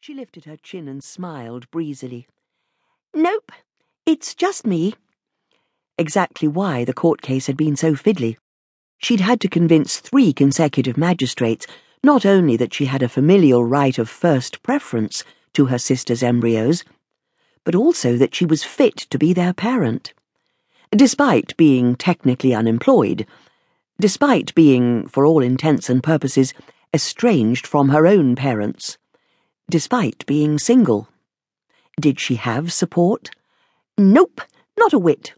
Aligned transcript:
She 0.00 0.14
lifted 0.14 0.44
her 0.44 0.56
chin 0.56 0.86
and 0.88 1.02
smiled 1.02 1.70
breezily. 1.70 2.28
Nope, 3.12 3.50
it's 4.04 4.34
just 4.34 4.66
me. 4.66 4.94
Exactly 5.98 6.46
why 6.46 6.84
the 6.84 6.94
court 6.94 7.22
case 7.22 7.46
had 7.46 7.56
been 7.56 7.76
so 7.76 7.94
fiddly. 7.94 8.36
She'd 8.98 9.20
had 9.20 9.40
to 9.40 9.48
convince 9.48 9.98
three 9.98 10.32
consecutive 10.32 10.96
magistrates 10.96 11.66
not 12.04 12.24
only 12.24 12.56
that 12.56 12.72
she 12.72 12.84
had 12.84 13.02
a 13.02 13.08
familial 13.08 13.64
right 13.64 13.98
of 13.98 14.08
first 14.08 14.62
preference 14.62 15.24
to 15.54 15.66
her 15.66 15.78
sister's 15.78 16.22
embryos, 16.22 16.84
but 17.64 17.74
also 17.74 18.16
that 18.16 18.34
she 18.34 18.46
was 18.46 18.62
fit 18.62 18.96
to 18.96 19.18
be 19.18 19.32
their 19.32 19.52
parent. 19.52 20.14
Despite 20.92 21.56
being 21.56 21.96
technically 21.96 22.54
unemployed, 22.54 23.26
despite 23.98 24.54
being, 24.54 25.08
for 25.08 25.26
all 25.26 25.42
intents 25.42 25.90
and 25.90 26.02
purposes, 26.02 26.54
estranged 26.94 27.66
from 27.66 27.88
her 27.88 28.06
own 28.06 28.36
parents, 28.36 28.98
despite 29.68 30.24
being 30.26 30.58
single. 30.58 31.08
Did 32.00 32.20
she 32.20 32.36
have 32.36 32.72
support? 32.72 33.30
Nope, 33.98 34.40
not 34.78 34.92
a 34.92 34.98
whit. 34.98 35.34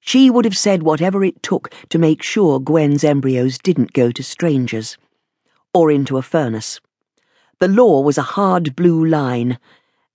She 0.00 0.30
would 0.30 0.44
have 0.44 0.56
said 0.56 0.82
whatever 0.82 1.24
it 1.24 1.42
took 1.42 1.70
to 1.90 1.98
make 1.98 2.22
sure 2.22 2.58
Gwen's 2.58 3.04
embryos 3.04 3.58
didn't 3.58 3.92
go 3.92 4.10
to 4.12 4.22
strangers. 4.22 4.96
Or 5.74 5.90
into 5.90 6.16
a 6.16 6.22
furnace. 6.22 6.80
The 7.58 7.68
law 7.68 8.00
was 8.00 8.16
a 8.16 8.22
hard 8.22 8.74
blue 8.74 9.04
line, 9.04 9.58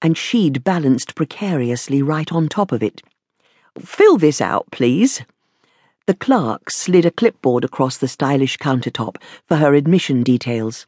and 0.01 0.17
she'd 0.17 0.63
balanced 0.63 1.13
precariously 1.13 2.01
right 2.01 2.31
on 2.31 2.49
top 2.49 2.71
of 2.71 2.81
it. 2.81 3.03
Fill 3.77 4.17
this 4.17 4.41
out, 4.41 4.65
please. 4.71 5.21
The 6.07 6.15
clerk 6.15 6.71
slid 6.71 7.05
a 7.05 7.11
clipboard 7.11 7.63
across 7.63 7.97
the 7.97 8.07
stylish 8.07 8.57
countertop 8.57 9.17
for 9.47 9.57
her 9.57 9.75
admission 9.75 10.23
details 10.23 10.85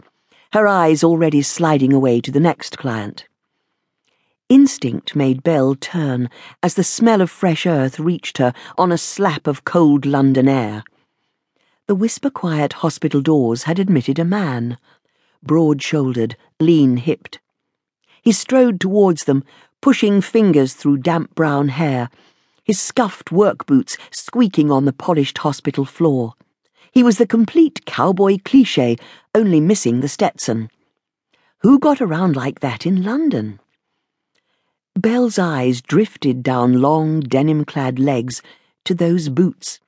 her 0.54 0.68
eyes 0.68 1.04
already 1.04 1.42
sliding 1.42 1.94
away 1.94 2.22
to 2.22 2.32
the 2.32 2.40
next 2.40 2.78
client. 2.78 3.26
Instinct 4.50 5.16
made 5.16 5.44
Belle 5.44 5.76
turn 5.76 6.30
as 6.63 6.76
the 6.76 6.84
smell 6.84 7.20
of 7.20 7.30
fresh 7.30 7.66
earth 7.66 7.99
reached 7.99 8.38
her 8.38 8.54
on 8.77 8.91
a 8.91 8.98
slap 8.98 9.46
of 9.46 9.66
cold 9.66 10.05
London 10.05 10.48
air. 10.48 10.84
The 11.88 11.96
whisper 11.96 12.30
quiet 12.30 12.74
hospital 12.74 13.21
doors 13.21 13.63
had 13.63 13.77
admitted 13.77 14.20
a 14.20 14.26
man, 14.26 14.77
broad 15.44 15.82
shouldered, 15.82 16.38
lean 16.60 16.98
hipped. 16.98 17.40
He 18.21 18.32
strode 18.32 18.80
towards 18.80 19.26
them, 19.26 19.43
pushing 19.82 20.21
fingers 20.21 20.74
through 20.74 20.98
damp 20.98 21.36
brown 21.36 21.70
hair, 21.70 22.10
his 22.64 22.80
scuffed 22.80 23.32
work 23.32 23.66
boots 23.66 23.98
squeaking 24.12 24.71
on 24.71 24.86
the 24.86 24.93
polished 24.93 25.40
hospital 25.40 25.86
floor. 25.86 26.34
He 26.91 27.04
was 27.04 27.18
the 27.18 27.27
complete 27.27 27.85
cowboy 27.85 28.38
cliche, 28.43 28.98
only 29.35 29.60
missing 29.60 29.99
the 29.99 30.07
Stetson. 30.07 30.70
Who 31.60 31.80
got 31.80 32.02
around 32.02 32.35
like 32.35 32.60
that 32.62 32.85
in 32.85 33.04
London? 33.04 33.60
Belle's 34.96 35.38
eyes 35.38 35.82
drifted 35.82 36.41
down 36.41 36.82
long, 36.82 37.20
denim 37.20 37.65
clad 37.65 37.99
legs 37.99 38.41
to 38.85 38.96
those 38.96 39.30
boots. 39.30 39.80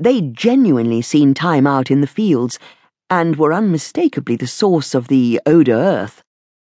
They'd 0.00 0.36
genuinely 0.36 1.02
seen 1.02 1.34
time 1.34 1.66
out 1.66 1.90
in 1.90 2.00
the 2.00 2.06
fields 2.06 2.58
and 3.10 3.36
were 3.36 3.52
unmistakably 3.52 4.36
the 4.36 4.46
source 4.46 4.94
of 4.94 5.08
the 5.08 5.40
de 5.44 5.70
earth, 5.70 6.22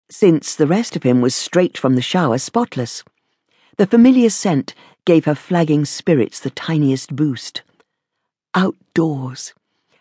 since 0.09 0.55
the 0.55 0.67
rest 0.67 0.95
of 0.95 1.03
him 1.03 1.21
was 1.21 1.35
straight 1.35 1.77
from 1.77 1.95
the 1.95 2.01
shower 2.01 2.37
spotless. 2.37 3.03
The 3.77 3.87
familiar 3.87 4.29
scent 4.29 4.73
gave 5.05 5.25
her 5.25 5.35
flagging 5.35 5.85
spirits 5.85 6.39
the 6.39 6.49
tiniest 6.49 7.15
boost. 7.15 7.61
Outdoors 8.55 9.53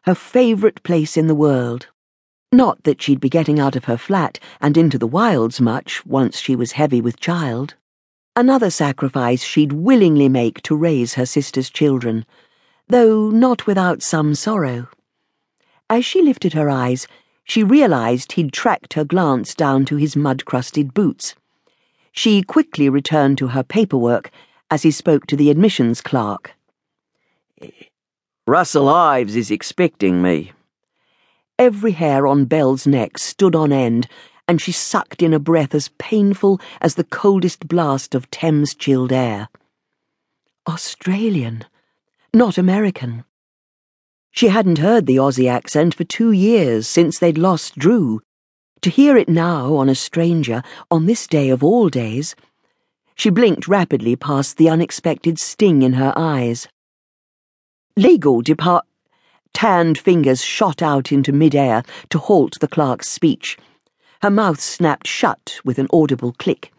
her 0.05 0.15
favourite 0.15 0.83
place 0.83 1.17
in 1.17 1.27
the 1.27 1.35
world. 1.35 1.89
Not 2.51 2.85
that 2.85 3.03
she'd 3.03 3.21
be 3.21 3.29
getting 3.29 3.61
out 3.61 3.77
of 3.77 3.85
her 3.85 3.99
flat 3.99 4.39
and 4.61 4.77
into 4.77 4.99
the 4.99 5.07
wilds 5.07 5.61
much 5.61 6.05
once 6.07 6.39
she 6.39 6.57
was 6.57 6.73
heavy 6.73 7.01
with 7.01 7.21
child. 7.21 7.75
Another 8.35 8.71
sacrifice 8.71 9.43
she'd 9.43 9.73
willingly 9.73 10.29
make 10.29 10.63
to 10.63 10.77
raise 10.77 11.15
her 11.15 11.27
sister's 11.27 11.69
children, 11.69 12.25
though 12.87 13.31
not 13.31 13.67
without 13.67 14.03
some 14.03 14.35
sorrow. 14.35 14.89
As 15.91 16.05
she 16.05 16.23
lifted 16.23 16.53
her 16.55 16.71
eyes, 16.71 17.07
she 17.45 17.63
realized 17.63 18.33
he'd 18.33 18.53
tracked 18.53 18.95
her 18.95 19.05
glance 19.05 19.55
down 19.55 19.85
to 19.87 19.97
his 19.97 20.15
mud 20.17 20.45
crusted 20.45 20.95
boots. 20.95 21.35
She 22.13 22.43
quickly 22.43 22.89
returned 22.89 23.39
to 23.39 23.49
her 23.49 23.63
paperwork 23.63 24.31
as 24.71 24.83
he 24.83 24.91
spoke 24.91 25.27
to 25.27 25.37
the 25.37 25.51
admissions 25.51 26.01
clerk. 26.01 26.55
Russell 28.49 28.89
Ives 28.89 29.37
is 29.37 29.51
expecting 29.51 30.23
me. 30.23 30.53
Every 31.59 31.93
hair 31.93 32.27
on 32.27 32.47
Belle's 32.47 32.87
neck 32.87 33.19
stood 33.19 33.55
on 33.55 33.73
end, 33.73 34.09
and 34.49 34.59
she 34.59 34.73
sucked 34.73 35.23
in 35.23 35.35
a 35.35 35.39
breath 35.39 35.75
as 35.75 35.91
painful 35.99 36.59
as 36.81 36.95
the 36.95 37.05
coldest 37.05 37.69
blast 37.69 38.15
of 38.15 38.31
Thames 38.31 38.75
chilled 38.75 39.13
air. 39.13 39.51
Australian, 40.67 41.67
not 42.33 42.57
American. 42.57 43.25
She 44.31 44.49
hadn't 44.49 44.79
heard 44.79 45.05
the 45.05 45.17
Aussie 45.17 45.51
accent 45.51 45.95
for 45.95 46.05
two 46.05 46.33
years 46.33 46.89
since 46.89 47.19
they'd 47.19 47.37
lost 47.37 47.79
Drew. 47.79 48.23
To 48.81 48.89
hear 48.89 49.19
it 49.19 49.29
now 49.29 49.75
on 49.75 49.91
a 49.91 49.95
stranger, 49.95 50.63
on 50.91 51.05
this 51.05 51.27
day 51.27 51.51
of 51.51 51.63
all 51.63 51.91
days, 51.91 52.35
she 53.15 53.29
blinked 53.29 53.69
rapidly 53.69 54.17
past 54.17 54.57
the 54.57 54.71
unexpected 54.71 55.39
sting 55.39 55.83
in 55.83 55.93
her 55.93 56.15
eyes. 56.17 56.67
Legal 57.99 58.43
depart. 58.43 58.87
Tanned 59.53 59.99
fingers 59.99 60.41
shot 60.41 60.83
out 60.83 61.11
into 61.11 61.33
midair 61.33 61.83
to 62.11 62.21
halt 62.21 62.55
the 62.61 62.69
clerk's 62.69 63.09
speech. 63.09 63.59
Her 64.23 64.31
mouth 64.31 64.61
snapped 64.61 65.09
shut 65.09 65.59
with 65.65 65.81
an 65.81 65.89
audible 65.93 66.33
click. 66.35 66.73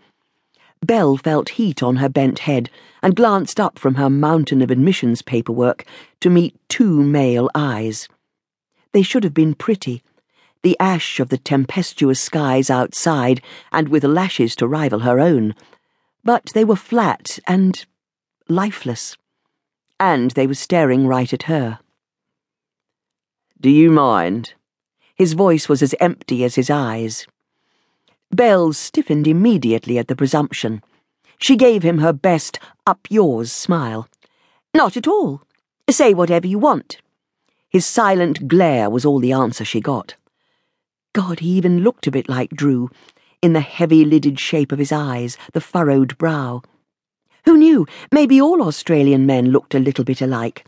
Belle 0.82 1.18
felt 1.18 1.50
heat 1.50 1.84
on 1.84 1.98
her 1.98 2.08
bent 2.08 2.40
head 2.40 2.70
and 3.04 3.18
glanced 3.18 3.60
up 3.60 3.78
from 3.78 3.96
her 3.96 4.10
mountain 4.10 4.62
of 4.62 4.72
admissions 4.72 5.22
paperwork 5.22 5.84
to 6.22 6.30
meet 6.30 6.56
two 6.70 7.04
male 7.04 7.50
eyes. 7.54 8.08
They 8.94 9.02
should 9.02 9.26
have 9.26 9.34
been 9.34 9.56
pretty, 9.56 10.02
the 10.64 10.78
ash 10.80 11.20
of 11.20 11.28
the 11.28 11.38
tempestuous 11.38 12.22
skies 12.22 12.70
outside 12.70 13.42
and 13.74 13.90
with 13.90 14.06
lashes 14.06 14.56
to 14.56 14.70
rival 14.70 15.00
her 15.00 15.20
own, 15.20 15.54
but 16.24 16.50
they 16.54 16.64
were 16.64 16.78
flat 16.78 17.40
and 17.46 17.86
lifeless 18.48 19.18
and 20.00 20.32
they 20.32 20.48
were 20.48 20.54
staring 20.54 21.08
right 21.08 21.34
at 21.34 21.44
her. 21.44 21.80
Do 23.60 23.70
you 23.70 23.92
mind? 23.92 24.54
His 25.16 25.34
voice 25.34 25.68
was 25.68 25.82
as 25.82 25.96
empty 26.00 26.44
as 26.44 26.56
his 26.56 26.70
eyes. 26.70 27.28
Belle 28.32 28.74
stiffened 28.74 29.28
immediately 29.28 29.98
at 29.98 30.08
the 30.08 30.16
presumption. 30.16 30.82
She 31.40 31.56
gave 31.56 31.84
him 31.84 31.98
her 31.98 32.14
best 32.14 32.60
up 32.88 33.08
yours 33.10 33.52
smile. 33.52 34.08
Not 34.74 34.96
at 34.96 35.08
all. 35.08 35.42
Say 35.90 36.14
whatever 36.14 36.48
you 36.48 36.60
want. 36.60 37.02
His 37.70 37.86
silent 37.86 38.48
glare 38.48 38.90
was 38.90 39.06
all 39.06 39.20
the 39.20 39.34
answer 39.34 39.66
she 39.66 39.82
got. 39.82 40.16
God, 41.14 41.40
he 41.40 41.50
even 41.50 41.84
looked 41.84 42.08
a 42.08 42.12
bit 42.12 42.30
like 42.30 42.52
Drew, 42.52 42.90
in 43.42 43.54
the 43.54 43.62
heavy 43.62 44.06
lidded 44.06 44.40
shape 44.40 44.72
of 44.72 44.80
his 44.80 44.92
eyes, 44.92 45.38
the 45.54 45.62
furrowed 45.62 46.18
brow. 46.18 46.62
Who 47.46 47.58
knew? 47.58 47.86
Maybe 48.12 48.42
all 48.42 48.62
Australian 48.62 49.26
men 49.26 49.52
looked 49.52 49.76
a 49.76 49.80
little 49.80 50.04
bit 50.04 50.22
alike. 50.22 50.66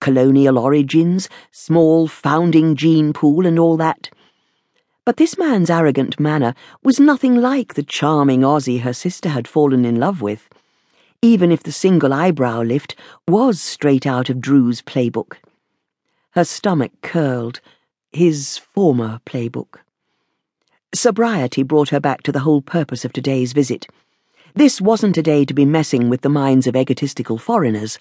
Colonial 0.00 0.58
origins, 0.58 1.28
small 1.50 2.08
founding 2.08 2.76
gene 2.76 3.12
pool, 3.12 3.46
and 3.46 3.58
all 3.58 3.76
that. 3.76 4.10
But 5.04 5.16
this 5.16 5.38
man's 5.38 5.70
arrogant 5.70 6.20
manner 6.20 6.54
was 6.82 7.00
nothing 7.00 7.36
like 7.36 7.74
the 7.74 7.82
charming 7.82 8.40
Aussie 8.42 8.80
her 8.80 8.92
sister 8.92 9.28
had 9.28 9.48
fallen 9.48 9.84
in 9.84 9.98
love 9.98 10.22
with, 10.22 10.48
even 11.22 11.50
if 11.50 11.62
the 11.62 11.72
single 11.72 12.12
eyebrow 12.12 12.62
lift 12.62 12.96
was 13.26 13.60
straight 13.60 14.06
out 14.06 14.30
of 14.30 14.40
Drew's 14.40 14.82
playbook. 14.82 15.36
Her 16.32 16.44
stomach 16.44 16.92
curled, 17.02 17.60
his 18.12 18.56
former 18.56 19.20
playbook. 19.26 19.80
Sobriety 20.94 21.62
brought 21.62 21.90
her 21.90 22.00
back 22.00 22.22
to 22.22 22.32
the 22.32 22.40
whole 22.40 22.62
purpose 22.62 23.04
of 23.04 23.12
today's 23.12 23.52
visit. 23.52 23.86
This 24.54 24.80
wasn't 24.80 25.16
a 25.16 25.22
day 25.22 25.44
to 25.44 25.54
be 25.54 25.64
messing 25.64 26.08
with 26.08 26.22
the 26.22 26.28
minds 26.28 26.66
of 26.66 26.74
egotistical 26.74 27.38
foreigners, 27.38 28.00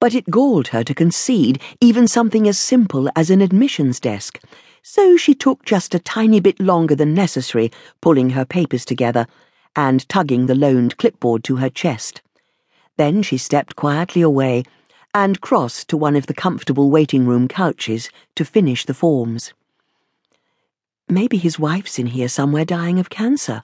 but 0.00 0.14
it 0.14 0.30
galled 0.30 0.68
her 0.68 0.82
to 0.82 0.94
concede 0.94 1.60
even 1.80 2.08
something 2.08 2.48
as 2.48 2.58
simple 2.58 3.10
as 3.14 3.28
an 3.28 3.42
admissions 3.42 4.00
desk, 4.00 4.40
so 4.82 5.18
she 5.18 5.34
took 5.34 5.64
just 5.64 5.94
a 5.94 5.98
tiny 5.98 6.40
bit 6.40 6.58
longer 6.58 6.94
than 6.94 7.12
necessary 7.12 7.70
pulling 8.00 8.30
her 8.30 8.46
papers 8.46 8.86
together 8.86 9.26
and 9.76 10.08
tugging 10.08 10.46
the 10.46 10.54
loaned 10.54 10.96
clipboard 10.96 11.44
to 11.44 11.56
her 11.56 11.68
chest. 11.68 12.22
Then 12.96 13.22
she 13.22 13.36
stepped 13.36 13.76
quietly 13.76 14.22
away 14.22 14.62
and 15.12 15.40
crossed 15.42 15.88
to 15.88 15.98
one 15.98 16.16
of 16.16 16.26
the 16.26 16.34
comfortable 16.34 16.90
waiting 16.90 17.26
room 17.26 17.46
couches 17.46 18.08
to 18.36 18.44
finish 18.44 18.86
the 18.86 18.94
forms. 18.94 19.52
Maybe 21.08 21.36
his 21.36 21.58
wife's 21.58 21.98
in 21.98 22.06
here 22.06 22.28
somewhere 22.28 22.64
dying 22.64 22.98
of 22.98 23.10
cancer 23.10 23.62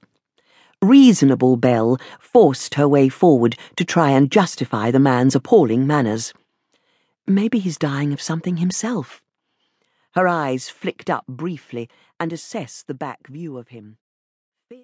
reasonable 0.83 1.57
Belle 1.57 1.99
forced 2.19 2.75
her 2.75 2.89
way 2.89 3.09
forward 3.09 3.57
to 3.77 3.85
try 3.85 4.11
and 4.11 4.31
justify 4.31 4.91
the 4.91 4.99
man's 4.99 5.35
appalling 5.35 5.87
manners. 5.87 6.33
Maybe 7.27 7.59
he's 7.59 7.79
dying 7.79 8.13
of 8.13 8.21
something 8.21 8.57
himself. 8.57 9.23
Her 10.13 10.27
eyes 10.27 10.69
flicked 10.69 11.09
up 11.11 11.27
briefly 11.27 11.89
and 12.19 12.33
assessed 12.33 12.87
the 12.87 12.95
back 12.95 13.29
view 13.29 13.59
of 13.59 13.69
him. 13.69 13.99